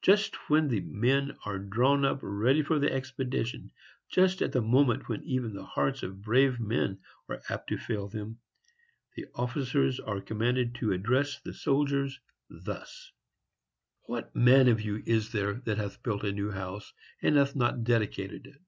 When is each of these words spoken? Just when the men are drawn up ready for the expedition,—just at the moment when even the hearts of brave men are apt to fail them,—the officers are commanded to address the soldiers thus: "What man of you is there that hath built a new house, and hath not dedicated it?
Just 0.00 0.36
when 0.48 0.68
the 0.68 0.80
men 0.80 1.36
are 1.44 1.58
drawn 1.58 2.02
up 2.06 2.20
ready 2.22 2.62
for 2.62 2.78
the 2.78 2.90
expedition,—just 2.90 4.40
at 4.40 4.52
the 4.52 4.62
moment 4.62 5.06
when 5.06 5.22
even 5.24 5.52
the 5.52 5.66
hearts 5.66 6.02
of 6.02 6.22
brave 6.22 6.58
men 6.58 6.98
are 7.28 7.42
apt 7.50 7.68
to 7.68 7.76
fail 7.76 8.08
them,—the 8.08 9.26
officers 9.34 10.00
are 10.00 10.22
commanded 10.22 10.74
to 10.76 10.92
address 10.92 11.40
the 11.42 11.52
soldiers 11.52 12.18
thus: 12.48 13.12
"What 14.04 14.34
man 14.34 14.68
of 14.68 14.80
you 14.80 15.02
is 15.04 15.30
there 15.32 15.52
that 15.66 15.76
hath 15.76 16.02
built 16.02 16.24
a 16.24 16.32
new 16.32 16.50
house, 16.52 16.94
and 17.20 17.36
hath 17.36 17.54
not 17.54 17.84
dedicated 17.84 18.46
it? 18.46 18.62